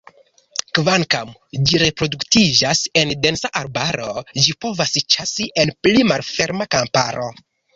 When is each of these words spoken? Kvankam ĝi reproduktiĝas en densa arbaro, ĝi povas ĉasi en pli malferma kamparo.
Kvankam 0.77 1.33
ĝi 1.71 1.81
reproduktiĝas 1.83 2.81
en 3.03 3.13
densa 3.27 3.53
arbaro, 3.61 4.09
ĝi 4.47 4.57
povas 4.67 4.97
ĉasi 5.17 5.51
en 5.65 5.77
pli 5.85 6.09
malferma 6.15 6.69
kamparo. 6.77 7.31